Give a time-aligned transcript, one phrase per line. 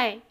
[0.00, 0.29] Hi